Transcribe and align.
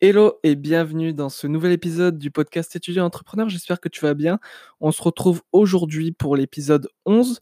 Hello 0.00 0.38
et 0.44 0.54
bienvenue 0.54 1.12
dans 1.12 1.28
ce 1.28 1.48
nouvel 1.48 1.72
épisode 1.72 2.18
du 2.18 2.30
podcast 2.30 2.76
étudiant 2.76 3.04
entrepreneur. 3.04 3.48
J'espère 3.48 3.80
que 3.80 3.88
tu 3.88 4.00
vas 4.00 4.14
bien. 4.14 4.38
On 4.80 4.92
se 4.92 5.02
retrouve 5.02 5.42
aujourd'hui 5.50 6.12
pour 6.12 6.36
l'épisode 6.36 6.88
11 7.04 7.40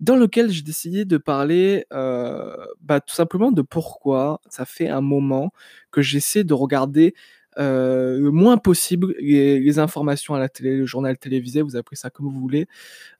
dans 0.00 0.16
lequel 0.16 0.50
j'ai 0.50 0.62
décidé 0.62 1.04
de 1.04 1.16
parler 1.16 1.86
euh, 1.92 2.56
bah, 2.80 3.00
tout 3.00 3.14
simplement 3.14 3.52
de 3.52 3.62
pourquoi 3.62 4.40
ça 4.48 4.64
fait 4.64 4.88
un 4.88 5.00
moment 5.00 5.52
que 5.92 6.02
j'essaie 6.02 6.42
de 6.42 6.54
regarder 6.54 7.14
euh, 7.58 8.18
le 8.18 8.32
moins 8.32 8.56
possible 8.56 9.14
les, 9.20 9.78
informations 9.78 10.34
à 10.34 10.40
la 10.40 10.48
télé, 10.48 10.76
le 10.76 10.86
journal 10.86 11.16
télévisé, 11.18 11.62
vous 11.62 11.76
appelez 11.76 11.96
ça 11.96 12.10
comme 12.10 12.26
vous 12.26 12.40
voulez. 12.40 12.66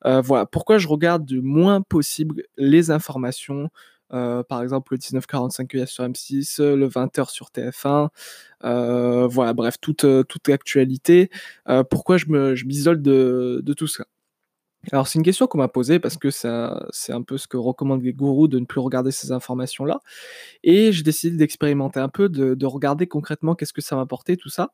Euh, 0.06 0.20
voilà, 0.20 0.44
pourquoi 0.44 0.78
je 0.78 0.88
regarde 0.88 1.30
le 1.30 1.40
moins 1.40 1.82
possible 1.82 2.42
les 2.56 2.90
informations 2.90 3.70
euh, 4.12 4.42
par 4.42 4.62
exemple 4.62 4.92
le 4.92 4.98
1945 4.98 5.74
ES 5.74 5.86
sur 5.86 6.04
M6, 6.04 6.62
le 6.62 6.88
20h 6.88 7.30
sur 7.30 7.48
TF1, 7.50 8.08
euh, 8.64 9.27
voilà, 9.27 9.54
bref, 9.54 9.77
toute, 9.80 10.04
euh, 10.04 10.23
toute 10.23 10.48
l'actualité. 10.48 11.30
pourquoi 11.91 12.16
je 12.18 12.27
m'isole 12.27 12.98
je 12.98 13.02
de, 13.02 13.60
de 13.64 13.73
tout 13.74 13.87
ça? 13.87 14.04
Alors 14.90 15.06
c'est 15.06 15.18
une 15.18 15.24
question 15.24 15.46
qu'on 15.46 15.59
m'a 15.59 15.68
posée 15.68 16.01
parce 16.01 16.16
que 16.16 16.30
c'est 16.30 16.48
un 16.48 17.23
peu 17.23 17.38
ce 17.38 17.46
que 17.46 17.56
recommandent 17.56 18.02
les 18.02 18.12
gourous 18.12 18.48
de 18.48 18.59
ne 18.59 18.66
plus 18.66 18.80
regarder 18.80 19.12
ces 19.12 19.32
informations-là. 19.32 20.01
Et 20.65 20.92
j'ai 20.92 21.04
décidé 21.04 21.37
d'expérimenter 21.37 22.01
un 22.01 22.09
peu, 22.09 22.29
de, 22.29 22.66
regarder 22.66 23.06
concrètement 23.06 23.54
qu'est-ce 23.54 23.73
que 23.73 23.80
ça 23.80 23.96
m'apportait, 23.96 24.37
tout 24.37 24.48
ça. 24.48 24.73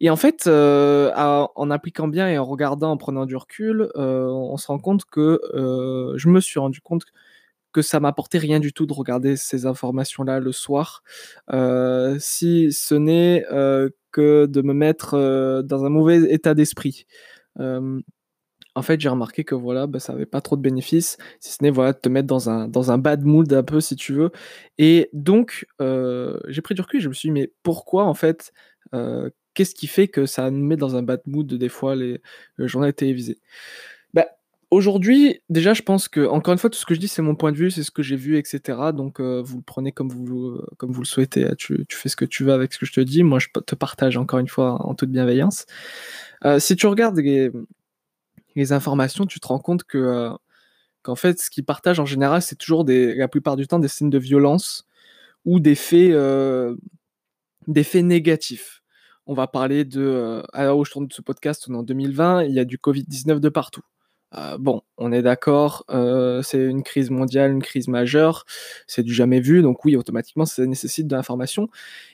Et 0.00 0.10
en 0.10 0.16
fait, 0.16 0.46
en 0.48 1.70
appliquant 1.70 2.08
bien 2.08 2.28
et 2.28 2.38
en 2.38 2.44
regardant, 2.44 2.90
en 2.90 2.96
prenant 2.96 3.26
du 3.26 3.36
recul, 3.36 3.90
on 3.96 4.56
se 4.56 4.66
rend 4.66 4.78
compte 4.78 5.04
que 5.04 5.40
je 6.16 6.28
me 6.28 6.40
suis 6.40 6.58
rendu 6.58 6.80
compte 6.80 7.04
que 7.72 7.82
ça 7.82 8.00
m'apportait 8.00 8.38
rien 8.38 8.60
du 8.60 8.72
tout 8.72 8.86
de 8.86 8.92
regarder 8.92 9.36
ces 9.36 9.66
informations-là 9.66 10.40
le 10.40 10.52
soir, 10.52 11.02
euh, 11.52 12.16
si 12.18 12.72
ce 12.72 12.94
n'est 12.94 13.44
euh, 13.52 13.90
que 14.12 14.46
de 14.46 14.62
me 14.62 14.72
mettre 14.72 15.14
euh, 15.14 15.62
dans 15.62 15.84
un 15.84 15.90
mauvais 15.90 16.32
état 16.32 16.54
d'esprit. 16.54 17.06
en 17.58 18.82
fait, 18.82 19.00
j'ai 19.00 19.08
remarqué 19.08 19.44
que 19.44 19.54
voilà, 19.54 19.86
bah, 19.86 20.00
ça 20.00 20.12
n'avait 20.12 20.26
pas 20.26 20.40
trop 20.42 20.56
de 20.56 20.60
bénéfices, 20.62 21.16
si 21.40 21.52
ce 21.52 21.62
n'est 21.62 21.70
voilà, 21.70 21.92
de 21.92 21.98
te 21.98 22.08
mettre 22.08 22.26
dans 22.26 22.50
un, 22.50 22.68
dans 22.68 22.90
un 22.92 22.98
bad 22.98 23.24
mood 23.24 23.50
un 23.52 23.62
peu, 23.62 23.80
si 23.80 23.96
tu 23.96 24.12
veux. 24.12 24.30
Et 24.78 25.08
donc, 25.12 25.66
j'ai 25.80 26.62
pris 26.62 26.74
du 26.74 26.82
recul, 26.82 27.00
je 27.00 27.08
me 27.08 27.14
suis 27.14 27.28
dit, 27.28 27.32
mais 27.32 27.52
pourquoi 27.62 28.04
en 28.04 28.14
fait 28.14 28.52
Qu'est-ce 29.56 29.74
qui 29.74 29.86
fait 29.86 30.08
que 30.08 30.26
ça 30.26 30.50
nous 30.50 30.62
met 30.64 30.76
dans 30.76 30.96
un 30.96 31.02
bad 31.02 31.22
mood 31.26 31.46
des 31.46 31.70
fois 31.70 31.96
les, 31.96 32.20
le 32.56 32.66
journal 32.66 32.92
télévisé 32.92 33.38
bah, 33.38 33.95
Aujourd'hui, 34.72 35.40
déjà, 35.48 35.74
je 35.74 35.82
pense 35.82 36.08
que, 36.08 36.26
encore 36.26 36.52
une 36.52 36.58
fois, 36.58 36.70
tout 36.70 36.78
ce 36.78 36.84
que 36.86 36.94
je 36.94 36.98
dis, 36.98 37.06
c'est 37.06 37.22
mon 37.22 37.36
point 37.36 37.52
de 37.52 37.56
vue, 37.56 37.70
c'est 37.70 37.84
ce 37.84 37.92
que 37.92 38.02
j'ai 38.02 38.16
vu, 38.16 38.36
etc. 38.36 38.90
Donc, 38.92 39.20
euh, 39.20 39.40
vous 39.40 39.58
le 39.58 39.62
prenez 39.62 39.92
comme 39.92 40.08
vous, 40.08 40.60
comme 40.76 40.90
vous 40.90 41.02
le 41.02 41.06
souhaitez. 41.06 41.48
Tu, 41.56 41.86
fais 41.90 42.08
ce 42.08 42.16
que 42.16 42.24
tu 42.24 42.42
veux 42.42 42.52
avec 42.52 42.72
ce 42.72 42.78
que 42.80 42.86
je 42.86 42.92
te 42.92 43.00
dis. 43.00 43.22
Moi, 43.22 43.38
je 43.38 43.46
te 43.64 43.74
partage 43.76 44.16
encore 44.16 44.40
une 44.40 44.48
fois 44.48 44.84
en 44.84 44.94
toute 44.96 45.10
bienveillance. 45.10 45.66
Euh, 46.44 46.58
si 46.58 46.74
tu 46.76 46.86
regardes 46.88 47.16
les, 47.18 47.52
informations, 48.72 49.26
tu 49.26 49.38
te 49.40 49.46
rends 49.48 49.60
compte 49.60 49.84
que, 49.84 49.98
euh, 49.98 50.30
qu'en 51.02 51.16
fait, 51.16 51.40
ce 51.40 51.50
qu'ils 51.50 51.64
partagent 51.64 52.00
en 52.00 52.06
général, 52.06 52.42
c'est 52.42 52.56
toujours 52.56 52.84
des, 52.84 53.14
la 53.14 53.28
plupart 53.28 53.56
du 53.56 53.66
temps 53.68 53.78
des 53.78 53.88
scènes 53.88 54.10
de 54.10 54.18
violence 54.18 54.86
ou 55.44 55.60
des 55.60 55.76
faits, 55.76 56.12
des 57.68 57.84
faits 57.84 58.04
négatifs. 58.04 58.82
On 59.26 59.34
va 59.34 59.46
parler 59.46 59.84
de, 59.84 60.42
à 60.52 60.64
l'heure 60.64 60.78
où 60.78 60.84
je 60.84 60.90
tourne 60.92 61.08
ce 61.10 61.22
podcast, 61.22 61.66
on 61.68 61.74
est 61.74 61.78
en 61.78 61.82
2020, 61.82 62.44
il 62.44 62.52
y 62.52 62.60
a 62.60 62.64
du 62.64 62.78
Covid-19 62.78 63.40
de 63.40 63.48
partout. 63.48 63.82
Euh, 64.36 64.58
bon, 64.58 64.82
on 64.98 65.12
est 65.12 65.22
d'accord, 65.22 65.84
euh, 65.90 66.42
c'est 66.42 66.62
une 66.62 66.82
crise 66.82 67.10
mondiale, 67.10 67.52
une 67.52 67.62
crise 67.62 67.88
majeure, 67.88 68.44
c'est 68.86 69.02
du 69.02 69.14
jamais 69.14 69.40
vu, 69.40 69.62
donc 69.62 69.84
oui, 69.84 69.96
automatiquement, 69.96 70.44
ça 70.44 70.64
nécessite 70.66 71.06
de 71.06 71.16
l'information. 71.16 71.68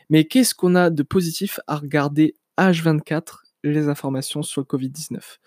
Mais 0.08 0.24
qu'est-ce 0.24 0.54
qu'on 0.54 0.74
a 0.74 0.90
de 0.90 1.02
positif 1.02 1.58
à 1.66 1.76
regarder 1.76 2.36
H24 2.58 3.42
les 3.64 3.88
informations 3.88 4.42
sur 4.42 4.60
le 4.60 4.66
Covid-19 4.66 5.38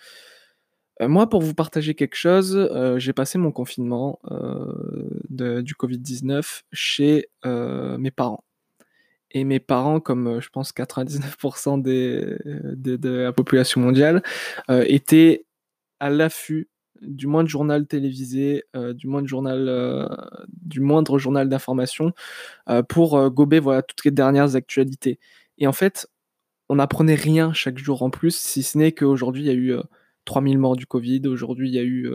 euh, 1.01 1.09
moi, 1.09 1.27
pour 1.27 1.41
vous 1.41 1.53
partager 1.53 1.93
quelque 1.93 2.15
chose, 2.15 2.69
j'ai 2.95 3.11
passé 3.11 3.37
mon 3.37 3.51
confinement 3.51 4.17
du 5.29 5.73
Covid-19 5.73 6.61
chez 6.71 7.27
mes 7.43 8.11
parents. 8.11 8.45
Et 9.31 9.43
mes 9.43 9.59
parents, 9.59 9.99
comme 9.99 10.39
je 10.39 10.47
pense 10.47 10.71
99% 10.71 11.81
de 11.81 13.25
la 13.25 13.33
population 13.33 13.81
mondiale, 13.81 14.23
étaient 14.69 15.45
à 15.99 16.09
l'affût 16.09 16.69
du 17.01 17.27
moindre 17.27 17.49
journal 17.49 17.87
télévisé, 17.87 18.63
euh, 18.75 18.93
du 18.93 19.07
moindre 19.07 19.27
journal, 19.27 19.67
euh, 19.67 20.07
du 20.47 20.79
moindre 20.79 21.19
journal 21.19 21.49
d'information 21.49 22.13
euh, 22.69 22.83
pour 22.83 23.29
gober 23.29 23.59
voilà 23.59 23.81
toutes 23.81 24.05
les 24.05 24.11
dernières 24.11 24.55
actualités. 24.55 25.19
Et 25.57 25.67
en 25.67 25.73
fait, 25.73 26.07
on 26.69 26.75
n'apprenait 26.75 27.15
rien 27.15 27.53
chaque 27.53 27.77
jour 27.77 28.01
en 28.03 28.09
plus, 28.09 28.35
si 28.35 28.63
ce 28.63 28.77
n'est 28.77 28.91
qu'aujourd'hui 28.91 29.43
il 29.43 29.47
y 29.47 29.49
a 29.49 29.53
eu 29.53 29.75
3000 30.25 30.57
morts 30.57 30.75
du 30.75 30.87
Covid, 30.87 31.21
aujourd'hui 31.27 31.69
il 31.69 31.75
y 31.75 31.79
a 31.79 31.83
eu 31.83 32.09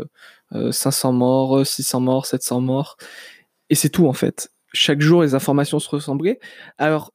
500 0.73 1.13
morts, 1.13 1.65
600 1.65 2.01
morts, 2.01 2.27
700 2.27 2.61
morts, 2.61 2.97
et 3.71 3.75
c'est 3.75 3.91
tout 3.91 4.07
en 4.09 4.13
fait. 4.13 4.51
Chaque 4.73 5.01
jour 5.01 5.23
les 5.23 5.35
informations 5.35 5.79
se 5.79 5.89
ressemblaient. 5.89 6.41
Alors 6.79 7.13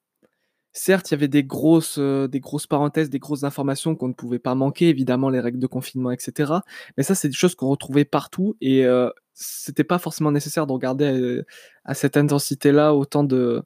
Certes, 0.78 1.10
il 1.10 1.14
y 1.14 1.16
avait 1.16 1.30
des 1.30 1.46
grosses, 1.46 1.96
euh, 2.00 2.28
des 2.28 2.42
grosses 2.42 2.68
parenthèses, 2.68 3.10
des 3.10 3.18
grosses 3.18 3.46
informations 3.46 3.96
qu'on 3.96 4.10
ne 4.10 4.14
pouvait 4.14 4.40
pas 4.40 4.56
manquer, 4.56 4.90
évidemment 4.90 5.30
les 5.30 5.40
règles 5.40 5.60
de 5.60 5.68
confinement, 5.68 6.12
etc. 6.12 6.52
Mais 6.98 7.04
ça, 7.04 7.16
c'est 7.16 7.30
des 7.30 7.34
choses 7.34 7.56
qu'on 7.56 7.70
retrouvait 7.70 8.04
partout 8.04 8.58
et 8.60 8.86
euh, 8.86 9.10
c'était 9.34 9.86
pas 9.86 10.00
forcément 10.00 10.34
nécessaire 10.34 10.68
de 10.68 10.74
regarder 10.74 11.06
euh, 11.06 11.46
à, 11.86 11.94
cette 11.94 12.18
intensité-là 12.18 12.94
autant 12.94 13.24
de, 13.24 13.64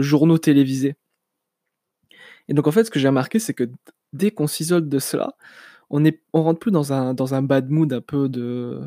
journaux 0.00 0.38
télévisés. 0.38 0.94
Et 2.48 2.54
donc 2.54 2.68
en 2.68 2.70
fait, 2.70 2.84
ce 2.84 2.92
que 2.92 3.00
j'ai 3.00 3.08
remarqué, 3.08 3.40
c'est 3.40 3.54
que 3.54 3.68
dès 4.12 4.30
qu'on 4.30 4.46
s'isole 4.46 4.88
de 4.88 4.98
cela, 5.00 5.34
on 5.90 6.04
on 6.32 6.42
rentre 6.44 6.60
plus 6.60 6.70
dans 6.70 6.92
un 6.92 7.42
bad 7.42 7.70
mood 7.70 7.92
un 7.92 8.00
peu 8.00 8.28
de 8.28 8.80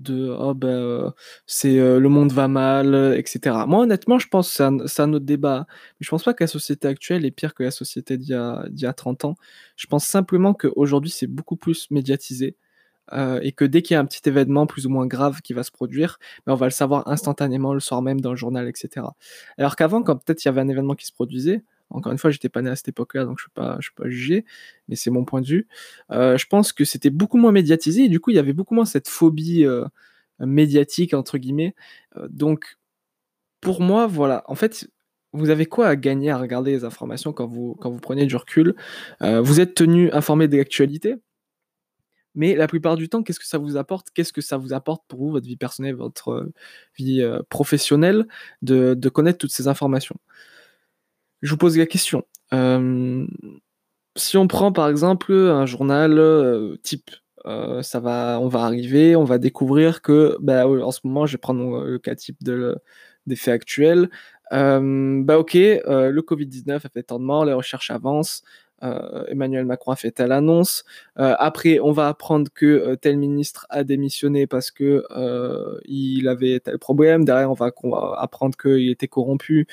de 0.00 0.34
oh 0.38 0.54
ben 0.54 1.12
c'est 1.46 1.76
le 1.76 2.08
monde 2.08 2.32
va 2.32 2.48
mal, 2.48 3.14
etc. 3.16 3.56
Moi 3.66 3.80
honnêtement 3.80 4.18
je 4.18 4.28
pense 4.28 4.50
c'est 4.50 4.62
un, 4.62 5.12
autre 5.12 5.24
débat, 5.24 5.66
mais 5.68 6.04
je 6.04 6.10
pense 6.10 6.24
pas 6.24 6.34
que 6.34 6.42
la 6.44 6.48
société 6.48 6.88
actuelle 6.88 7.24
est 7.24 7.30
pire 7.30 7.54
que 7.54 7.62
la 7.62 7.70
société 7.70 8.16
d'il 8.18 8.30
y 8.30 8.34
a, 8.34 8.64
y 8.74 8.86
a 8.86 8.92
30 8.92 9.24
ans. 9.24 9.36
Je 9.76 9.86
pense 9.86 10.06
simplement 10.06 10.54
qu'aujourd'hui 10.54 11.10
c'est 11.10 11.26
beaucoup 11.26 11.56
plus 11.56 11.90
médiatisé. 11.90 12.56
et 13.42 13.52
que 13.52 13.64
dès 13.64 13.82
qu'il 13.82 13.94
y 13.94 13.98
a 13.98 14.00
un 14.00 14.06
petit 14.06 14.28
événement 14.28 14.66
plus 14.66 14.86
ou 14.86 14.90
moins 14.90 15.06
grave 15.06 15.40
qui 15.42 15.52
va 15.52 15.62
se 15.64 15.72
produire, 15.72 16.18
ben, 16.46 16.52
on 16.54 16.56
va 16.56 16.66
le 16.66 16.72
savoir 16.72 17.08
instantanément 17.08 17.74
le 17.74 17.80
soir 17.80 18.02
même 18.02 18.20
dans 18.20 18.30
le 18.30 18.36
journal, 18.36 18.68
etc. 18.68 19.06
Alors 19.58 19.76
qu'avant, 19.76 20.02
quand 20.02 20.16
peut-être 20.16 20.44
il 20.44 20.48
y 20.48 20.50
avait 20.50 20.60
un 20.60 20.68
événement 20.68 20.94
qui 20.94 21.06
se 21.06 21.12
produisait, 21.12 21.62
encore 21.90 22.12
une 22.12 22.18
fois, 22.18 22.30
j'étais 22.30 22.48
pas 22.48 22.62
né 22.62 22.70
à 22.70 22.76
cette 22.76 22.88
époque-là, 22.88 23.24
donc 23.24 23.38
je 23.40 23.46
ne 23.46 23.52
pas, 23.52 23.76
je 23.80 23.90
peux 23.94 24.04
pas 24.04 24.08
juger, 24.08 24.44
mais 24.88 24.96
c'est 24.96 25.10
mon 25.10 25.24
point 25.24 25.40
de 25.40 25.46
vue. 25.46 25.68
Euh, 26.12 26.36
je 26.38 26.46
pense 26.46 26.72
que 26.72 26.84
c'était 26.84 27.10
beaucoup 27.10 27.36
moins 27.36 27.52
médiatisé 27.52 28.04
et 28.04 28.08
du 28.08 28.20
coup, 28.20 28.30
il 28.30 28.36
y 28.36 28.38
avait 28.38 28.52
beaucoup 28.52 28.74
moins 28.74 28.84
cette 28.84 29.08
phobie 29.08 29.64
euh, 29.64 29.84
médiatique, 30.38 31.14
entre 31.14 31.38
guillemets. 31.38 31.74
Euh, 32.16 32.28
donc, 32.30 32.78
pour 33.60 33.80
moi, 33.80 34.06
voilà, 34.06 34.44
en 34.46 34.54
fait, 34.54 34.88
vous 35.32 35.50
avez 35.50 35.66
quoi 35.66 35.88
à 35.88 35.96
gagner 35.96 36.30
à 36.30 36.38
regarder 36.38 36.72
les 36.72 36.84
informations 36.84 37.32
quand 37.32 37.46
vous, 37.46 37.74
quand 37.80 37.90
vous 37.90 38.00
prenez 38.00 38.26
du 38.26 38.36
recul? 38.36 38.74
Vous 39.20 39.60
êtes 39.60 39.74
tenu 39.74 40.10
informé 40.12 40.48
de 40.48 40.56
l'actualité, 40.56 41.16
mais 42.34 42.56
la 42.56 42.66
plupart 42.66 42.96
du 42.96 43.08
temps, 43.08 43.22
qu'est-ce 43.22 43.38
que 43.38 43.46
ça 43.46 43.58
vous 43.58 43.76
apporte? 43.76 44.08
Qu'est-ce 44.12 44.32
que 44.32 44.40
ça 44.40 44.56
vous 44.56 44.72
apporte 44.72 45.04
pour 45.06 45.20
vous, 45.20 45.30
votre 45.30 45.46
vie 45.46 45.56
personnelle, 45.56 45.94
votre 45.94 46.50
vie 46.98 47.22
professionnelle, 47.48 48.26
de 48.62 49.08
connaître 49.08 49.38
toutes 49.38 49.52
ces 49.52 49.68
informations? 49.68 50.16
Je 51.42 51.50
vous 51.50 51.56
pose 51.56 51.76
la 51.78 51.86
question. 51.86 52.24
Euh, 52.52 53.26
si 54.16 54.36
on 54.36 54.48
prend 54.48 54.72
par 54.72 54.88
exemple 54.88 55.32
un 55.32 55.66
journal 55.66 56.18
euh, 56.18 56.76
type, 56.82 57.10
euh, 57.46 57.82
ça 57.82 58.00
va, 58.00 58.38
on 58.40 58.48
va 58.48 58.60
arriver, 58.60 59.16
on 59.16 59.24
va 59.24 59.38
découvrir 59.38 60.02
que, 60.02 60.36
bah, 60.40 60.66
en 60.68 60.90
ce 60.90 61.00
moment, 61.04 61.26
je 61.26 61.32
vais 61.32 61.38
prendre 61.38 61.84
le 61.84 61.98
cas 61.98 62.14
type 62.14 62.42
de, 62.42 62.76
des 63.26 63.36
faits 63.36 63.54
actuels. 63.54 64.10
bah 64.50 65.38
ok, 65.38 65.54
le 65.54 66.20
Covid-19 66.20 66.74
a 66.74 66.88
fait 66.88 67.02
tant 67.04 67.18
de 67.18 67.24
morts, 67.24 67.44
les 67.44 67.52
recherches 67.52 67.90
avancent, 67.90 68.42
Emmanuel 69.28 69.66
Macron 69.66 69.92
a 69.92 69.96
fait 69.96 70.10
telle 70.10 70.32
annonce. 70.32 70.84
après, 71.16 71.78
on 71.80 71.92
va 71.92 72.08
apprendre 72.08 72.50
que 72.52 72.94
tel 72.96 73.16
ministre 73.18 73.66
a 73.70 73.84
démissionné 73.84 74.46
parce 74.46 74.70
que 74.70 75.04
il 75.86 76.28
avait 76.28 76.60
tel 76.60 76.78
problème. 76.78 77.24
Derrière, 77.24 77.50
on 77.50 77.54
va, 77.54 77.70
apprendre 78.18 78.56
qu'il 78.56 78.90
était 78.90 79.08
corrompu. 79.08 79.66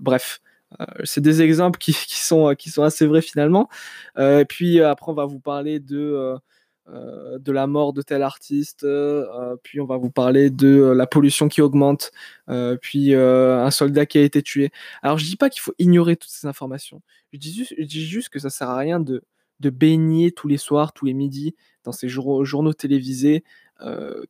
bref, 0.00 0.40
c'est 1.04 1.20
des 1.20 1.42
exemples 1.42 1.78
qui, 1.78 1.92
sont, 1.92 2.54
qui 2.56 2.70
sont 2.70 2.82
assez 2.82 3.06
vrais 3.06 3.22
finalement. 3.22 3.68
Euh, 4.18 4.44
puis 4.44 4.80
euh, 4.80 4.90
après, 4.90 5.10
on 5.10 5.14
va 5.14 5.26
vous 5.26 5.40
parler 5.40 5.80
de, 5.80 6.36
la 7.46 7.66
mort 7.66 7.92
de 7.92 8.02
tel 8.02 8.22
artiste, 8.22 8.86
puis 9.62 9.80
on 9.80 9.86
va 9.86 9.96
vous 9.96 10.10
parler 10.10 10.50
de 10.50 10.80
la 10.80 11.06
pollution 11.06 11.48
qui 11.48 11.60
augmente, 11.60 12.12
puis 12.80 13.14
un 13.14 13.70
soldat 13.70 14.06
qui 14.06 14.18
a 14.18 14.22
été 14.22 14.42
tué. 14.42 14.70
Alors 15.02 15.18
je 15.18 15.24
dis 15.24 15.36
pas 15.36 15.50
qu'il 15.50 15.62
faut 15.62 15.74
ignorer 15.78 16.16
toutes 16.16 16.30
ces 16.30 16.46
informations. 16.46 17.02
Je 17.32 17.38
dis 17.38 18.06
juste, 18.06 18.28
que 18.28 18.38
ça 18.38 18.50
sert 18.50 18.70
à 18.70 18.76
rien 18.76 19.00
de, 19.00 19.24
de 19.58 19.70
baigner 19.70 20.30
tous 20.30 20.46
les 20.46 20.58
soirs, 20.58 20.92
tous 20.92 21.06
les 21.06 21.14
midis 21.14 21.56
dans 21.82 21.92
ces 21.92 22.08
journaux 22.08 22.72
télévisés 22.72 23.42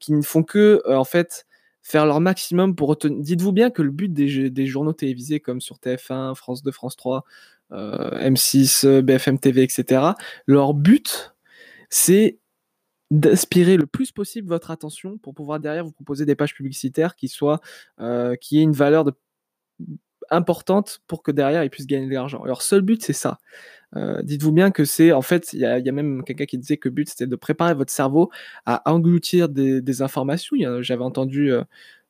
qui 0.00 0.12
ne 0.12 0.22
font 0.22 0.42
que 0.42 0.82
en 0.88 1.04
fait 1.04 1.46
faire 1.86 2.04
leur 2.04 2.20
maximum 2.20 2.74
pour 2.74 2.88
retenir. 2.88 3.22
Dites-vous 3.22 3.52
bien 3.52 3.70
que 3.70 3.80
le 3.80 3.90
but 3.90 4.12
des, 4.12 4.66
journaux 4.66 4.92
télévisés 4.92 5.38
comme 5.38 5.60
sur 5.60 5.76
TF1, 5.76 6.34
France 6.34 6.64
2, 6.64 6.72
France 6.72 6.96
3, 6.96 7.24
M6, 7.70 9.02
BFM 9.02 9.38
TV, 9.38 9.62
etc., 9.62 10.02
leur 10.46 10.74
but, 10.74 11.34
c'est 11.88 12.38
d'aspirer 13.10 13.76
le 13.76 13.86
plus 13.86 14.10
possible 14.10 14.48
votre 14.48 14.70
attention 14.70 15.18
pour 15.18 15.34
pouvoir 15.34 15.60
derrière 15.60 15.84
vous 15.84 15.92
proposer 15.92 16.26
des 16.26 16.34
pages 16.34 16.54
publicitaires 16.54 17.14
qui 17.14 17.28
soient 17.28 17.60
euh, 18.00 18.34
qui 18.34 18.58
aient 18.58 18.62
une 18.62 18.72
valeur 18.72 19.04
de... 19.04 19.12
importante 20.31 21.00
pour 21.06 21.23
que 21.23 21.31
derrière 21.31 21.64
ils 21.64 21.70
puissent 21.70 21.87
gagner 21.87 22.06
de 22.06 22.14
l'argent. 22.14 22.44
Leur 22.44 22.62
seul 22.62 22.82
but 22.82 23.02
c'est 23.02 23.12
ça. 23.12 23.38
Euh, 23.94 24.20
dites-vous 24.23 24.52
bien 24.52 24.70
que 24.70 24.84
c'est 24.84 25.12
en 25.12 25.23
fait 25.23 25.52
il 25.52 25.61
y, 25.61 25.64
a 25.64 25.93
même 25.93 26.25
quelqu'un 26.25 26.44
qui 26.44 26.58
disait 26.58 26.76
que 26.76 26.88
le 26.88 26.94
but 26.94 27.08
c'était 27.08 27.26
de 27.26 27.37
préparer 27.37 27.75
votre 27.75 27.93
cerveau 27.93 28.31
à 28.67 28.82
engloutir 28.90 29.49
des, 29.49 30.02
informations. 30.02 30.56
J'avais 30.82 31.05
entendu 31.05 31.52
euh, 31.52 31.62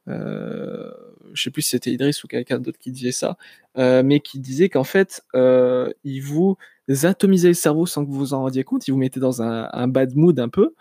euh, 0.09 0.91
je 1.35 1.43
sais 1.43 1.51
plus 1.51 1.63
si 1.63 1.71
c'était 1.71 1.91
Idriss 1.93 2.25
ou 2.25 2.29
quelqu'un 2.29 2.59
d'autre 2.59 2.79
qui 2.79 2.91
disait 2.91 3.13
ça, 3.13 3.37
mais 3.77 4.21
qui 4.21 4.39
disait 4.41 4.69
qu'en 4.69 4.85
fait, 4.85 5.23
il 5.35 6.21
vous 6.23 6.57
atomisez 7.03 7.49
le 7.49 7.55
cerveau 7.55 7.87
sans 7.87 8.05
que 8.05 8.11
vous 8.11 8.19
vous 8.19 8.35
en 8.35 8.41
rendiez 8.41 8.65
compte, 8.65 8.87
il 8.89 8.93
vous 8.93 8.99
mettez 8.99 9.21
dans 9.21 9.43
un, 9.43 9.89
bad 9.89 10.15
mood 10.17 10.39
un 10.39 10.49
peu, 10.49 10.75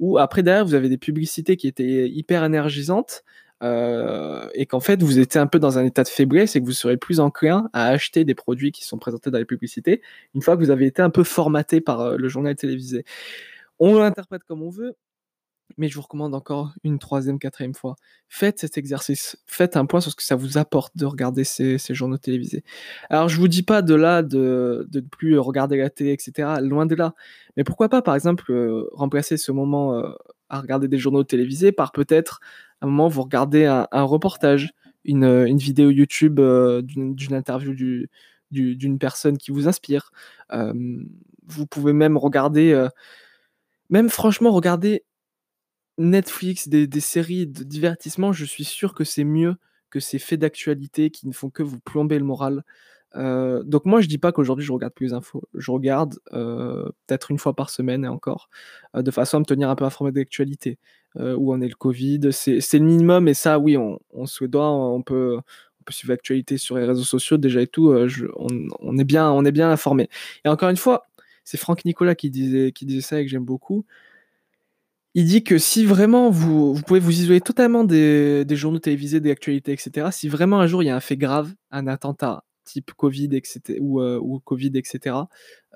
ou 0.00 0.18
après 0.18 0.42
derrière 0.42 0.64
vous 0.64 0.74
avez 0.74 0.88
des 0.88 0.98
publicités 0.98 1.56
qui 1.56 1.68
étaient 1.68 2.08
hyper 2.08 2.44
énergisantes, 2.44 3.24
et 3.62 4.66
qu'en 4.66 4.80
fait 4.80 5.02
vous 5.02 5.18
étiez 5.18 5.40
un 5.40 5.46
peu 5.46 5.58
dans 5.58 5.78
un 5.78 5.84
état 5.84 6.04
de 6.04 6.08
faiblesse 6.08 6.56
et 6.56 6.60
que 6.60 6.66
vous 6.66 6.72
serez 6.72 6.96
plus 6.96 7.20
enclin 7.20 7.68
à 7.72 7.88
acheter 7.88 8.24
des 8.24 8.34
produits 8.34 8.72
qui 8.72 8.84
sont 8.84 8.98
présentés 8.98 9.30
dans 9.30 9.38
les 9.38 9.44
publicités 9.44 10.00
une 10.34 10.42
fois 10.42 10.56
que 10.56 10.62
vous 10.62 10.70
avez 10.70 10.86
été 10.86 11.02
un 11.02 11.10
peu 11.10 11.24
formaté 11.24 11.80
par 11.80 12.16
le 12.16 12.28
journal 12.28 12.54
télévisé. 12.54 13.04
On 13.78 13.98
l'interprète 13.98 14.44
comme 14.44 14.62
on 14.62 14.70
veut, 14.70 14.94
mais 15.76 15.88
je 15.88 15.94
vous 15.94 16.02
recommande 16.02 16.34
encore 16.34 16.72
une 16.82 16.98
troisième, 16.98 17.38
quatrième 17.38 17.74
fois. 17.74 17.96
Faites 18.28 18.58
cet 18.58 18.78
exercice. 18.78 19.36
Faites 19.46 19.76
un 19.76 19.86
point 19.86 20.00
sur 20.00 20.10
ce 20.10 20.16
que 20.16 20.22
ça 20.22 20.34
vous 20.34 20.58
apporte 20.58 20.96
de 20.96 21.04
regarder 21.04 21.44
ces, 21.44 21.78
journaux 21.90 22.18
télévisés. 22.18 22.64
Alors, 23.10 23.28
je 23.28 23.38
vous 23.38 23.48
dis 23.48 23.62
pas 23.62 23.82
de 23.82 23.94
là 23.94 24.22
de, 24.22 24.88
ne 24.92 25.00
plus 25.00 25.38
regarder 25.38 25.76
la 25.76 25.90
télé, 25.90 26.12
etc. 26.12 26.54
Loin 26.62 26.86
de 26.86 26.94
là. 26.94 27.14
Mais 27.56 27.64
pourquoi 27.64 27.88
pas, 27.88 28.02
par 28.02 28.14
exemple, 28.14 28.50
euh, 28.50 28.88
remplacer 28.92 29.36
ce 29.36 29.52
moment 29.52 29.94
euh, 29.94 30.10
à 30.48 30.60
regarder 30.60 30.88
des 30.88 30.98
journaux 30.98 31.24
télévisés 31.24 31.72
par 31.72 31.92
peut-être 31.92 32.40
un 32.80 32.86
moment 32.86 33.08
vous 33.08 33.22
regardez 33.22 33.64
un, 33.64 34.02
reportage, 34.02 34.72
une, 35.04 35.24
une, 35.24 35.58
vidéo 35.58 35.90
YouTube 35.90 36.40
euh, 36.40 36.82
d'une 36.82 37.34
interview 37.34 37.74
du, 37.74 38.08
d'une 38.50 38.98
personne 38.98 39.38
qui 39.38 39.50
vous 39.50 39.68
inspire. 39.68 40.12
vous 40.50 41.66
pouvez 41.66 41.92
même 41.92 42.16
regarder, 42.16 42.88
même 43.90 44.08
franchement, 44.08 44.52
regarder 44.52 45.04
Netflix, 45.98 46.68
des, 46.68 47.00
séries 47.00 47.46
de 47.46 47.64
divertissement, 47.64 48.32
je 48.32 48.44
suis 48.44 48.64
sûr 48.64 48.94
que 48.94 49.04
c'est 49.04 49.24
mieux 49.24 49.56
que 49.90 50.00
ces 50.00 50.18
faits 50.18 50.40
d'actualité 50.40 51.10
qui 51.10 51.26
ne 51.26 51.32
font 51.32 51.50
que 51.50 51.62
vous 51.62 51.80
plomber 51.80 52.18
le 52.18 52.24
moral. 52.24 52.64
Euh, 53.16 53.62
donc 53.64 53.84
moi, 53.84 54.00
je 54.00 54.08
dis 54.08 54.18
pas 54.18 54.32
qu'aujourd'hui 54.32 54.64
je 54.64 54.72
regarde 54.72 54.92
plus 54.94 55.06
les 55.06 55.12
infos. 55.12 55.42
Je 55.54 55.70
regarde 55.70 56.18
euh, 56.32 56.84
peut-être 57.06 57.30
une 57.30 57.38
fois 57.38 57.54
par 57.54 57.70
semaine 57.70 58.04
et 58.04 58.08
encore, 58.08 58.48
euh, 58.96 59.02
de 59.02 59.10
façon 59.10 59.38
à 59.38 59.40
me 59.40 59.44
tenir 59.44 59.70
un 59.70 59.76
peu 59.76 59.84
informé 59.84 60.12
de 60.12 60.18
l'actualité. 60.18 60.78
où 61.16 61.52
en 61.52 61.60
est 61.60 61.68
le 61.68 61.74
Covid, 61.74 62.32
c'est 62.32 62.60
le 62.74 62.84
minimum. 62.84 63.28
Et 63.28 63.34
ça, 63.34 63.58
oui, 63.58 63.76
on, 63.76 64.26
se 64.26 64.44
doit, 64.44 64.70
on 64.70 65.02
peut, 65.02 65.38
on 65.88 65.92
suivre 65.92 66.12
l'actualité 66.12 66.58
sur 66.58 66.76
les 66.78 66.84
réseaux 66.84 67.04
sociaux 67.04 67.38
déjà 67.38 67.62
et 67.62 67.66
tout. 67.66 67.92
on, 68.36 68.98
est 68.98 69.04
bien, 69.04 69.30
on 69.30 69.44
est 69.44 69.52
bien 69.52 69.70
informé. 69.70 70.08
Et 70.44 70.48
encore 70.48 70.68
une 70.68 70.76
fois, 70.76 71.06
c'est 71.44 71.56
Franck 71.58 71.84
Nicolas 71.84 72.14
qui 72.14 72.30
disait, 72.30 72.72
qui 72.72 72.86
disait 72.86 73.00
ça 73.00 73.20
et 73.20 73.24
que 73.24 73.30
j'aime 73.30 73.44
beaucoup 73.44 73.84
il 75.14 75.24
dit 75.24 75.42
que 75.42 75.58
si 75.58 75.84
vraiment 75.84 76.30
vous, 76.30 76.74
vous 76.74 76.82
pouvez 76.82 77.00
vous 77.00 77.10
isoler 77.10 77.40
totalement 77.40 77.82
des, 77.82 78.46
journaux 78.50 78.78
télévisés, 78.78 79.20
des 79.20 79.30
actualités, 79.30 79.72
etc., 79.72 80.08
si 80.12 80.28
vraiment 80.28 80.60
un 80.60 80.66
jour 80.68 80.82
il 80.82 80.86
y 80.86 80.90
a 80.90 80.96
un 80.96 81.00
fait 81.00 81.16
grave, 81.16 81.54
un 81.72 81.88
attentat 81.88 82.44
type 82.68 82.92
Covid, 82.92 83.30
etc., 83.32 83.78
ou, 83.80 84.00
euh, 84.00 84.18
ou 84.20 84.38
Covid, 84.40 84.72
etc., 84.74 85.16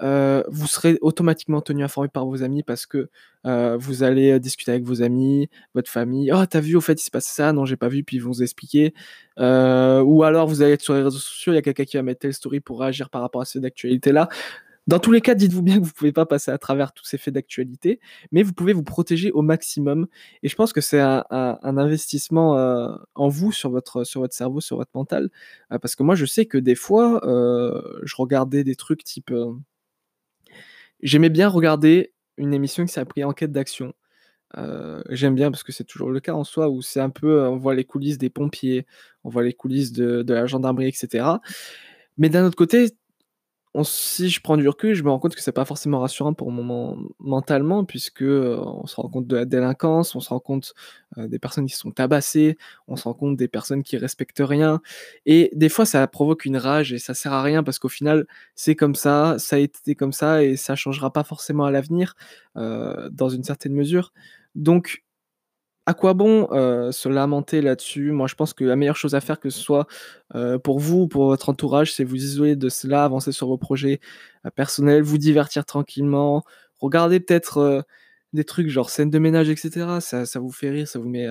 euh, 0.00 0.42
vous 0.48 0.66
serez 0.66 0.98
automatiquement 1.00 1.60
tenu 1.60 1.84
informé 1.84 2.08
par 2.08 2.26
vos 2.26 2.42
amis 2.42 2.62
parce 2.62 2.86
que 2.86 3.08
euh, 3.46 3.76
vous 3.78 4.02
allez 4.02 4.40
discuter 4.40 4.72
avec 4.72 4.84
vos 4.84 5.02
amis, 5.02 5.48
votre 5.74 5.90
famille. 5.90 6.32
Oh, 6.32 6.44
t'as 6.46 6.60
vu, 6.60 6.76
au 6.76 6.80
fait, 6.80 7.00
il 7.00 7.04
se 7.04 7.10
passe 7.10 7.26
ça 7.26 7.52
Non, 7.52 7.64
j'ai 7.64 7.76
pas 7.76 7.88
vu, 7.88 8.02
puis 8.02 8.16
ils 8.16 8.20
vont 8.20 8.30
vous 8.30 8.42
expliquer. 8.42 8.94
ou 9.38 10.22
alors, 10.24 10.46
vous 10.46 10.62
allez 10.62 10.72
être 10.72 10.82
sur 10.82 10.94
les 10.94 11.02
réseaux 11.02 11.18
sociaux, 11.18 11.52
il 11.52 11.56
y 11.56 11.58
a 11.58 11.62
quelqu'un 11.62 11.84
qui 11.84 11.96
va 11.96 12.02
mettre 12.02 12.20
telle 12.20 12.34
story 12.34 12.60
pour 12.60 12.80
réagir 12.80 13.10
par 13.10 13.20
rapport 13.20 13.42
à 13.42 13.44
cette 13.44 13.64
actualité-là. 13.64 14.28
Dans 14.88 14.98
tous 14.98 15.12
les 15.12 15.20
cas, 15.20 15.34
dites-vous 15.34 15.62
bien 15.62 15.76
que 15.76 15.82
vous 15.82 15.90
ne 15.90 15.92
pouvez 15.92 16.12
pas 16.12 16.26
passer 16.26 16.50
à 16.50 16.58
travers 16.58 16.92
tous 16.92 17.04
ces 17.04 17.16
faits 17.16 17.34
d'actualité, 17.34 18.00
mais 18.32 18.42
vous 18.42 18.52
pouvez 18.52 18.72
vous 18.72 18.82
protéger 18.82 19.30
au 19.30 19.40
maximum. 19.42 20.08
Et 20.42 20.48
je 20.48 20.56
pense 20.56 20.72
que 20.72 20.80
c'est 20.80 21.00
un, 21.00 21.24
investissement 21.62 22.58
euh, 22.58 22.88
en 23.14 23.28
vous, 23.28 23.52
sur 23.52 23.70
votre, 23.70 24.02
sur 24.04 24.20
votre 24.20 24.34
cerveau, 24.34 24.60
sur 24.60 24.76
votre 24.76 24.90
mental. 24.94 25.30
Euh, 25.72 25.78
parce 25.78 25.94
que 25.94 26.02
moi, 26.02 26.16
je 26.16 26.26
sais 26.26 26.46
que 26.46 26.58
des 26.58 26.74
fois, 26.74 27.24
euh, 27.26 27.80
je 28.02 28.16
regardais 28.16 28.64
des 28.64 28.74
trucs 28.74 29.04
type... 29.04 29.32
J'aimais 31.00 31.30
bien 31.30 31.48
regarder 31.48 32.12
une 32.36 32.54
émission 32.54 32.84
qui 32.84 32.92
s'appelait 32.92 33.24
Enquête 33.24 33.52
d'action. 33.52 33.94
J'aime 35.10 35.34
bien 35.34 35.50
parce 35.50 35.62
que 35.62 35.72
c'est 35.72 35.84
toujours 35.84 36.10
le 36.10 36.20
cas 36.20 36.34
en 36.34 36.44
soi 36.44 36.68
où 36.68 36.82
c'est 36.82 37.00
un 37.00 37.10
peu, 37.10 37.46
on 37.46 37.56
voit 37.56 37.74
les 37.74 37.84
coulisses 37.84 38.18
des 38.18 38.30
pompiers, 38.30 38.86
on 39.24 39.30
voit 39.30 39.42
les 39.42 39.54
coulisses 39.54 39.92
de, 39.92 40.22
de 40.22 40.34
la 40.34 40.46
gendarmerie, 40.46 40.88
etc. 40.88 41.24
Mais 42.18 42.28
d'un 42.28 42.46
autre 42.46 42.56
côté, 42.56 42.90
si 43.82 44.28
je 44.28 44.40
prends 44.42 44.58
du 44.58 44.68
recul, 44.68 44.94
je 44.94 45.02
me 45.02 45.08
rends 45.08 45.18
compte 45.18 45.34
que 45.34 45.40
c'est 45.40 45.50
pas 45.50 45.64
forcément 45.64 46.00
rassurant 46.00 46.34
pour 46.34 46.50
mon 46.50 47.08
mentalement 47.20 47.84
puisque, 47.84 48.22
euh, 48.22 48.58
on 48.58 48.86
se 48.86 48.96
rend 48.96 49.08
compte 49.08 49.26
de 49.26 49.36
la 49.36 49.44
délinquance, 49.46 50.14
on 50.14 50.20
se 50.20 50.28
rend 50.28 50.40
compte, 50.40 50.74
euh, 51.16 51.26
des 51.26 51.38
personnes 51.38 51.66
qui 51.66 51.74
sont 51.74 51.90
tabassées, 51.90 52.58
on 52.86 52.96
se 52.96 53.04
rend 53.04 53.14
compte 53.14 53.36
des 53.36 53.48
personnes 53.48 53.82
qui 53.82 53.96
respectent 53.96 54.42
rien 54.44 54.82
et 55.24 55.50
des 55.54 55.70
fois 55.70 55.86
ça 55.86 56.06
provoque 56.06 56.44
une 56.44 56.58
rage 56.58 56.92
et 56.92 56.98
ça 56.98 57.14
sert 57.14 57.32
à 57.32 57.42
rien 57.42 57.62
parce 57.62 57.78
qu'au 57.78 57.88
final, 57.88 58.26
c'est 58.54 58.76
comme 58.76 58.94
ça, 58.94 59.36
ça 59.38 59.56
a 59.56 59.58
été 59.58 59.94
comme 59.94 60.12
ça 60.12 60.44
et 60.44 60.56
ça 60.56 60.76
changera 60.76 61.10
pas 61.12 61.24
forcément 61.24 61.64
à 61.64 61.70
l'avenir, 61.70 62.14
euh, 62.56 63.08
dans 63.10 63.30
une 63.30 63.44
certaine 63.44 63.72
mesure. 63.72 64.12
Donc 64.54 65.02
à 65.86 65.94
quoi 65.94 66.14
bon 66.14 66.48
euh, 66.52 66.92
se 66.92 67.08
lamenter 67.08 67.60
là-dessus? 67.60 68.12
Moi, 68.12 68.28
je 68.28 68.34
pense 68.34 68.54
que 68.54 68.64
la 68.64 68.76
meilleure 68.76 68.96
chose 68.96 69.14
à 69.14 69.20
faire, 69.20 69.40
que 69.40 69.50
ce 69.50 69.60
soit 69.60 69.86
euh, 70.34 70.58
pour 70.58 70.78
vous 70.78 71.02
ou 71.02 71.08
pour 71.08 71.26
votre 71.26 71.48
entourage, 71.48 71.92
c'est 71.92 72.04
vous 72.04 72.16
isoler 72.16 72.56
de 72.56 72.68
cela, 72.68 73.04
avancer 73.04 73.32
sur 73.32 73.48
vos 73.48 73.58
projets 73.58 74.00
euh, 74.46 74.50
personnels, 74.50 75.02
vous 75.02 75.18
divertir 75.18 75.64
tranquillement, 75.64 76.44
regarder 76.80 77.20
peut-être 77.20 77.84
des 78.32 78.44
trucs 78.44 78.68
genre 78.68 78.90
scène 78.90 79.10
de 79.10 79.18
ménage, 79.18 79.48
etc. 79.50 80.00
Ça, 80.00 80.40
vous 80.40 80.52
fait 80.52 80.70
rire, 80.70 80.88
ça 80.88 80.98
vous 80.98 81.08
met 81.08 81.26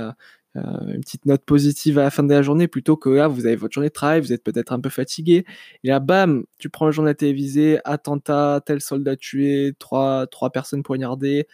une 0.55 1.01
petite 1.01 1.25
note 1.25 1.43
positive 1.45 1.97
à 1.99 2.03
la 2.03 2.09
fin 2.09 2.23
de 2.23 2.33
la 2.33 2.41
journée, 2.41 2.67
plutôt 2.67 2.97
que 2.97 3.09
là, 3.09 3.27
vous 3.27 3.45
avez 3.45 3.55
votre 3.55 3.73
journée 3.73 3.89
de 3.89 3.93
travail, 3.93 4.21
vous 4.21 4.33
êtes 4.33 4.43
peut-être 4.43 4.71
un 4.73 4.79
peu 4.79 4.89
fatigué, 4.89 5.45
et 5.83 5.87
là, 5.89 5.99
bam, 5.99 6.43
tu 6.59 6.69
prends 6.69 6.85
le 6.85 6.91
journal 6.91 7.15
télévisé, 7.15 7.79
attentat, 7.85 8.61
tel 8.65 8.81
soldat 8.81 9.15
tué, 9.15 9.73
trois, 9.79 10.27
trois 10.27 10.51
personnes 10.51 10.83
poignardées. 10.83 11.47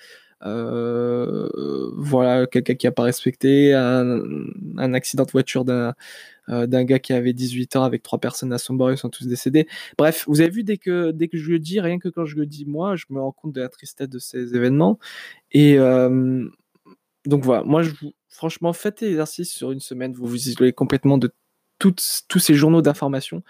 Euh, 0.45 1.49
voilà, 1.95 2.45
quelqu'un 2.47 2.75
qui 2.75 2.87
a 2.87 2.91
pas 2.91 3.03
respecté, 3.03 3.73
un, 3.73 4.93
accident 4.93 5.23
de 5.25 5.31
voiture 5.31 5.65
d'un 5.65 5.95
euh, 6.49 6.67
gars 6.67 6.99
qui 6.99 7.13
avait 7.13 7.33
18 7.33 7.75
ans 7.75 7.83
avec 7.83 8.03
trois 8.03 8.19
personnes 8.19 8.53
à 8.53 8.57
son 8.57 8.75
bord, 8.75 8.91
ils 8.91 8.97
sont 8.97 9.09
tous 9.09 9.27
décédés. 9.27 9.67
Bref, 9.97 10.25
vous 10.27 10.41
avez 10.41 10.49
vu, 10.49 10.63
dès 10.63 10.77
que, 10.77 11.11
dès 11.11 11.27
que 11.27 11.37
je 11.37 11.49
le 11.49 11.59
dis, 11.59 11.79
rien 11.79 11.99
que 11.99 12.09
quand 12.09 12.25
je 12.25 12.35
le 12.35 12.45
dis 12.45 12.65
moi, 12.65 12.95
je 12.95 13.05
me 13.09 13.19
rends 13.19 13.31
compte 13.31 13.53
de 13.53 13.61
la 13.61 13.69
tristesse 13.69 14.09
de 14.09 14.19
ces 14.19 14.55
événements. 14.55 14.99
Et 15.51 15.77
euh, 15.79 16.47
donc 17.25 17.43
voilà, 17.43 17.63
moi, 17.63 17.81
je 17.81 17.91
vous, 18.01 18.13
franchement, 18.29 18.73
faites 18.73 19.01
l'exercice 19.01 19.51
sur 19.51 19.71
une 19.71 19.79
semaine, 19.79 20.13
vous 20.13 20.27
vous 20.27 20.49
isolez 20.49 20.73
complètement 20.73 21.17
de 21.17 21.31
toutes, 21.79 22.03
tous 22.27 22.39
ces 22.39 22.53
journaux 22.53 22.81
d'information. 22.81 23.43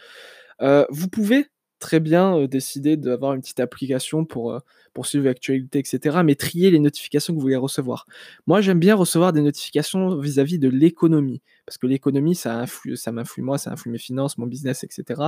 vous 0.60 1.08
pouvez 1.10 1.48
très 1.80 2.00
bien 2.00 2.46
décider 2.48 2.98
d'avoir 2.98 3.34
une 3.34 3.42
petite 3.42 3.60
application 3.60 4.26
pour, 4.26 4.62
pour 4.94 5.06
suivre 5.06 5.26
l'actualité, 5.26 5.80
etc. 5.80 6.20
Mais 6.26 6.36
trier 6.36 6.72
les 6.72 6.80
notifications 6.80 7.34
que 7.34 7.38
vous 7.38 7.42
voulez 7.42 7.56
recevoir. 7.56 8.06
Moi, 8.48 8.62
j'aime 8.62 8.80
bien 8.80 8.96
recevoir 8.96 9.34
des 9.34 9.42
notifications 9.42 10.18
vis-à-vis 10.18 10.60
de 10.60 10.70
l'économie. 10.70 11.42
Parce 11.66 11.78
que 11.78 11.88
l'économie, 11.88 12.36
ça, 12.36 12.66
ça 12.96 13.12
m'influe 13.12 13.44
moi, 13.44 13.58
ça 13.58 13.72
influe 13.72 13.92
mes 13.92 13.98
finances, 13.98 14.38
mon 14.38 14.48
business, 14.48 14.84
etc. 14.84 15.22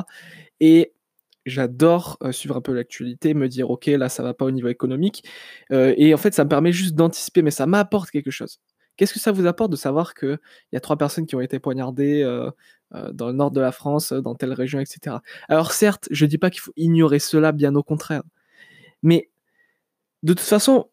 Et 0.59 0.93
j'adore 1.45 2.17
suivre 2.31 2.57
un 2.57 2.61
peu 2.61 2.73
l'actualité, 2.73 3.33
me 3.33 3.47
dire, 3.47 3.69
OK, 3.69 3.87
là, 3.87 4.09
ça 4.09 4.23
va 4.23 4.33
pas 4.33 4.45
au 4.45 4.51
niveau 4.51 4.67
économique. 4.67 5.23
et 5.71 6.13
en 6.13 6.17
fait, 6.17 6.33
ça 6.33 6.43
me 6.43 6.49
permet 6.49 6.71
juste 6.71 6.95
d'anticiper, 6.95 7.41
mais 7.41 7.51
ça 7.51 7.65
m'apporte 7.65 8.11
quelque 8.11 8.31
chose. 8.31 8.59
Qu'est-ce 8.99 9.13
que 9.13 9.19
ça 9.21 9.31
vous 9.31 9.45
apporte 9.45 9.71
de 9.71 9.77
savoir 9.77 10.13
qu'il 10.13 10.37
y 10.73 10.75
a 10.75 10.81
trois 10.81 10.97
personnes 10.97 11.25
qui 11.25 11.33
ont 11.33 11.39
été 11.39 11.57
poignardées 11.57 12.21
euh, 12.21 12.51
euh, 12.93 13.13
dans 13.13 13.27
le 13.27 13.33
nord 13.33 13.49
de 13.49 13.61
la 13.61 13.71
France, 13.71 14.11
dans 14.11 14.35
telle 14.35 14.51
région, 14.51 14.81
etc. 14.81 15.15
Alors 15.47 15.71
certes, 15.71 16.09
je 16.11 16.25
ne 16.25 16.29
dis 16.29 16.37
pas 16.37 16.49
qu'il 16.49 16.59
faut 16.59 16.73
ignorer 16.75 17.19
cela, 17.19 17.53
bien 17.53 17.75
au 17.75 17.81
contraire. 17.81 18.23
Mais 19.01 19.29
de 20.23 20.33
toute 20.33 20.41
façon, 20.41 20.89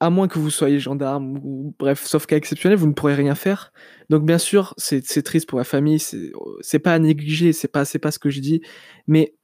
à 0.00 0.10
moins 0.10 0.28
que 0.28 0.38
vous 0.38 0.50
soyez 0.50 0.78
gendarme, 0.80 1.38
ou 1.42 1.74
bref, 1.78 2.04
sauf 2.04 2.26
cas 2.26 2.36
exceptionnel, 2.36 2.76
vous 2.76 2.88
ne 2.88 2.92
pourrez 2.92 3.14
rien 3.14 3.34
faire. 3.34 3.72
Donc 4.10 4.26
bien 4.26 4.36
sûr, 4.36 4.74
c'est 4.76 5.00
triste 5.22 5.48
pour 5.48 5.56
la 5.56 5.64
famille, 5.64 5.98
c'est 5.98 6.78
pas 6.78 6.92
à 6.92 6.98
négliger, 6.98 7.54
c'est 7.54 7.68
pas, 7.68 7.84
pas 8.02 8.10
ce 8.10 8.18
que 8.18 8.28
je 8.28 8.40
dis, 8.40 8.60
mais 9.06 9.34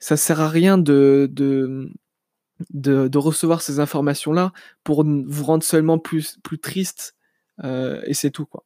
ça 0.00 0.18
sert 0.18 0.42
à 0.42 0.50
rien 0.50 0.76
de, 0.76 1.30
de, 1.32 1.88
de, 2.74 3.18
recevoir 3.18 3.62
ces 3.62 3.80
informations-là 3.80 4.52
pour 4.84 5.02
vous 5.02 5.44
rendre 5.44 5.64
seulement 5.64 5.98
plus, 5.98 6.38
plus 6.42 6.58
triste 6.58 7.14
euh, 7.14 7.21
et 7.62 8.14
c'est 8.14 8.30
tout, 8.30 8.46
quoi. 8.46 8.64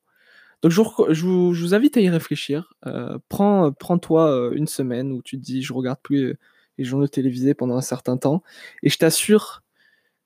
Donc 0.63 0.73
je 0.73 0.81
vous, 1.25 1.75
invite 1.75 1.97
à 1.97 2.01
y 2.01 2.09
réfléchir. 2.09 2.75
Euh, 2.87 3.19
prends, 3.29 3.73
prends-toi 3.73 4.31
euh, 4.31 4.53
une 4.53 4.67
semaine 4.67 5.13
où 5.13 5.23
tu 5.23 5.37
te 5.39 5.43
dis 5.43 5.63
je 5.63 5.73
regarde 5.73 5.99
plus 6.03 6.31
euh, 6.31 6.39
les 6.79 6.85
journaux 6.85 7.07
télévisés 7.09 7.55
pendant 7.55 7.77
un 7.77 7.83
certain 7.83 8.17
temps, 8.17 8.43
et 8.83 8.89
je 8.91 8.99
t'assure 8.99 9.63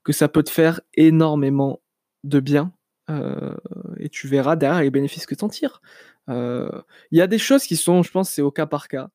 que 0.05 0.13
ça 0.13 0.29
peut 0.29 0.43
te 0.43 0.51
faire 0.51 0.81
énormément 0.95 1.81
de 2.25 2.41
bien. 2.41 2.73
euh, 3.11 3.57
et 3.99 4.09
tu 4.09 4.29
verras 4.29 4.57
derrière 4.57 4.83
les 4.83 4.91
bénéfices 4.91 5.27
que 5.27 5.35
tu 5.35 5.45
en 5.45 5.49
tires. 5.49 5.81
Euh, 6.29 6.71
Il 7.11 7.19
y 7.19 7.23
a 7.23 7.27
des 7.27 7.39
choses 7.39 7.65
qui 7.65 7.77
sont, 7.77 8.03
je 8.03 8.11
pense, 8.13 8.31
c'est 8.31 8.43
au 8.43 8.51
cas 8.53 8.67
par 8.67 8.89
cas. 8.89 9.11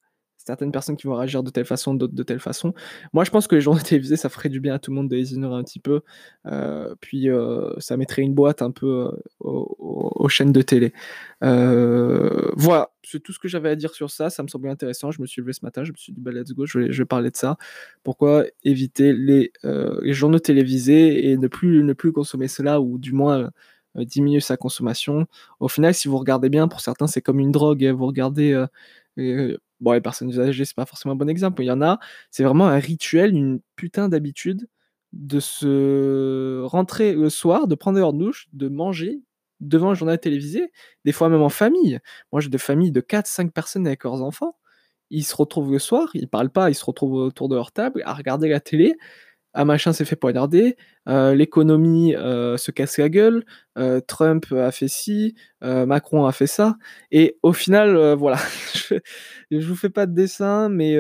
Certaines 0.46 0.72
personnes 0.72 0.96
qui 0.96 1.08
vont 1.08 1.16
réagir 1.16 1.42
de 1.42 1.50
telle 1.50 1.66
façon, 1.66 1.96
d'autres 1.96 2.14
de 2.14 2.22
telle 2.22 2.40
façon. 2.40 2.76
Moi, 3.14 3.24
je 3.24 3.32
pense 3.32 3.48
que 3.48 3.56
les 3.56 3.62
journaux 3.62 3.80
télévisés, 3.84 4.16
ça 4.16 4.30
ferait 4.30 4.50
du 4.50 4.60
bien 4.60 4.76
à 4.76 4.80
tout 4.80 4.92
le 4.92 4.96
monde 4.96 5.10
de 5.10 5.16
les 5.16 5.34
ignorer 5.34 5.60
un 5.60 5.64
petit 5.64 5.80
peu. 5.80 6.02
Euh, 6.46 6.94
puis, 7.02 7.30
euh, 7.30 7.74
ça 7.80 7.98
mettrait 7.98 8.22
une 8.22 8.36
boîte 8.36 8.62
un 8.62 8.70
peu 8.70 9.08
euh, 9.08 9.12
aux, 9.40 10.30
chaînes 10.30 10.52
de 10.52 10.62
télé. 10.62 10.94
Voilà, 11.42 12.92
c'est 13.04 13.22
tout 13.24 13.34
ce 13.34 13.40
que 13.40 13.48
j'avais 13.48 13.70
à 13.70 13.76
dire 13.76 13.94
sur 13.96 14.12
ça. 14.12 14.30
Ça 14.30 14.44
me 14.44 14.48
semblait 14.48 14.70
intéressant. 14.70 15.10
Je 15.10 15.20
me 15.20 15.26
suis 15.26 15.42
levé 15.42 15.52
ce 15.54 15.66
matin, 15.66 15.84
je 15.84 15.92
me 15.92 15.98
suis 15.98 16.14
dit, 16.14 16.22
bah, 16.22 16.32
let's 16.32 16.52
go, 16.52 16.68
je 16.68 16.80
vais, 16.80 17.06
parler 17.06 17.32
de 17.32 17.38
ça. 17.38 17.58
Pourquoi 18.04 18.46
éviter 18.64 19.14
les, 19.14 19.52
journaux 20.14 20.40
télévisés 20.40 21.32
et 21.32 21.38
ne 21.38 21.48
plus, 21.48 22.12
consommer 22.12 22.48
cela, 22.48 22.82
ou 22.82 23.00
du 23.00 23.14
moins 23.14 23.50
diminuer 23.96 24.42
sa 24.42 24.58
consommation? 24.58 25.26
Au 25.60 25.70
final, 25.70 25.96
si 25.96 26.08
vous 26.08 26.20
regardez 26.20 26.50
bien, 26.50 26.68
pour 26.68 26.82
certains, 26.82 27.08
c'est 27.08 27.22
comme 27.22 27.40
une 27.40 27.52
drogue. 27.52 27.84
hein. 27.84 27.94
Vous 27.94 28.06
regardez. 28.06 28.64
Bon, 29.82 29.94
les 29.94 30.02
personnes 30.02 30.38
âgées, 30.40 30.66
c'est 30.66 30.76
pas 30.76 30.86
forcément 30.86 31.14
un 31.14 31.18
bon 31.18 31.30
exemple, 31.30 31.62
il 31.64 31.68
y 31.68 31.72
en 31.72 31.82
a. 31.82 32.00
C'est 32.32 32.44
vraiment 32.44 32.68
un 32.68 32.80
rituel, 32.80 33.36
une 33.36 33.60
putain 33.76 34.10
d'habitude 34.10 34.68
de 35.14 35.40
se 35.40 36.62
rentrer 36.66 37.14
le 37.14 37.30
soir, 37.30 37.68
de 37.68 37.76
prendre 37.76 38.00
leur 38.00 38.14
douche, 38.14 38.48
de 38.54 38.68
manger 38.70 39.22
devant 39.62 39.92
un 39.92 39.94
journal 39.96 40.20
télévisé, 40.20 40.72
des 41.06 41.12
fois 41.14 41.30
même 41.30 41.42
en 41.42 41.50
famille. 41.50 42.00
Moi, 42.32 42.42
j'ai 42.42 42.50
des 42.50 42.58
familles 42.58 42.92
de 42.92 43.02
4-5 43.02 43.52
personnes 43.52 43.88
avec 43.88 44.04
leurs 44.04 44.22
enfants. 44.22 44.58
Ils 45.12 45.24
se 45.24 45.36
retrouvent 45.36 45.72
le 45.72 45.80
soir, 45.80 46.10
ils 46.16 46.28
parlent 46.28 46.50
pas, 46.52 46.70
ils 46.70 46.76
se 46.76 46.84
retrouvent 46.86 47.14
autour 47.14 47.48
de 47.50 47.56
leur 47.56 47.72
table 47.72 48.02
à 48.06 48.14
regarder 48.14 48.50
la 48.50 48.60
télé. 48.60 48.96
Ah, 49.58 49.64
machin 49.64 49.94
s'est 49.94 50.04
fait 50.04 50.18
poignarder, 50.18 50.76
euh, 51.08 51.34
l'économie 51.34 52.14
euh, 52.14 52.58
se 52.58 52.72
casse 52.72 52.98
la 52.98 53.08
gueule, 53.08 53.46
euh, 53.78 54.02
Trump 54.02 54.52
a 54.52 54.70
fait 54.74 54.90
ci, 54.90 55.34
Macron 55.62 56.26
a 56.26 56.34
fait 56.34 56.46
ça. 56.46 56.76
Et 57.10 57.38
au 57.42 57.54
final, 57.54 58.16
voilà, 58.16 58.38
je, 58.74 58.96
je 59.52 59.66
vous 59.66 59.78
fais 59.78 59.90
pas 59.90 60.08
de 60.08 60.14
dessin, 60.14 60.68
mais 60.68 60.98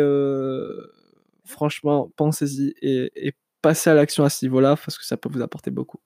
franchement, 1.43 2.09
pensez-y 2.15 2.73
et, 2.81 3.33
passez 3.61 3.89
à 3.89 3.93
l'action 3.93 4.23
à 4.23 4.29
ce 4.29 4.45
niveau-là, 4.45 4.77
parce 4.77 4.97
que 4.97 5.05
ça 5.05 5.17
peut 5.17 5.27
vous 5.29 5.41
apporter 5.41 5.71
beaucoup. 5.71 5.99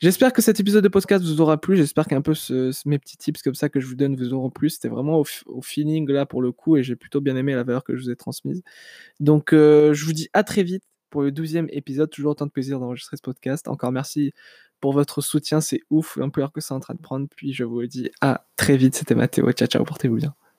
J'espère 0.00 0.32
que 0.34 0.42
cet 0.42 0.60
épisode 0.60 0.84
de 0.84 0.88
podcast 0.88 1.24
vous 1.24 1.40
aura 1.40 1.58
plu. 1.58 1.76
J'espère 1.76 2.06
qu'un 2.06 2.20
peu 2.20 2.34
mes 2.84 2.98
petits 2.98 3.16
tips 3.16 3.42
comme 3.42 3.54
ça 3.54 3.68
que 3.70 3.80
je 3.80 3.86
vous 3.86 3.94
donne 3.94 4.16
vous 4.16 4.34
auront 4.34 4.50
plu. 4.50 4.68
C'était 4.68 4.88
vraiment 4.88 5.22
au, 5.46 5.62
feeling 5.62 6.08
là 6.10 6.26
pour 6.26 6.42
le 6.42 6.52
coup 6.52 6.76
et 6.76 6.82
j'ai 6.82 6.94
plutôt 6.94 7.20
bien 7.20 7.36
aimé 7.36 7.54
la 7.54 7.64
valeur 7.64 7.84
que 7.84 7.96
je 7.96 8.02
vous 8.02 8.10
ai 8.10 8.16
transmise. 8.16 8.62
Donc 9.18 9.48
je 9.52 10.04
vous 10.04 10.12
dis 10.12 10.28
à 10.34 10.44
très 10.44 10.62
vite 10.62 10.84
pour 11.10 11.22
le 11.22 11.30
12e 11.30 11.68
épisode. 11.70 12.10
Toujours 12.10 12.32
autant 12.32 12.46
de 12.46 12.50
plaisir 12.50 12.80
d'enregistrer 12.80 13.16
ce 13.16 13.22
podcast. 13.22 13.68
Encore 13.68 13.92
merci 13.92 14.32
pour 14.80 14.92
votre 14.92 15.20
soutien. 15.20 15.60
C'est 15.60 15.80
ouf 15.90 16.16
l'ampleur 16.16 16.52
que 16.52 16.60
c'est 16.60 16.74
en 16.74 16.80
train 16.80 16.94
de 16.94 17.00
prendre. 17.00 17.26
Puis 17.36 17.52
je 17.52 17.64
vous 17.64 17.84
dis 17.86 18.10
à 18.20 18.46
très 18.56 18.76
vite. 18.76 18.94
C'était 18.94 19.14
Mathéo. 19.14 19.50
Ciao 19.52 19.68
ciao. 19.68 19.84
Portez-vous 19.84 20.16
bien. 20.16 20.47